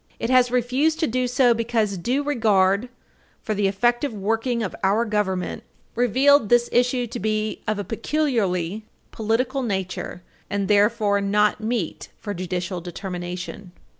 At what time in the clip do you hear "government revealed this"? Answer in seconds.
5.05-6.69